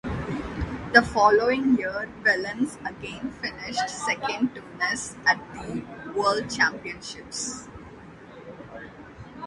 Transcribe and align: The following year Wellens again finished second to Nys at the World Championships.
The 0.93 1.03
following 1.13 1.77
year 1.77 2.09
Wellens 2.23 2.83
again 2.83 3.29
finished 3.39 3.87
second 3.87 4.55
to 4.55 4.61
Nys 4.79 5.15
at 5.27 5.39
the 5.53 6.11
World 6.15 6.49
Championships. 6.49 7.67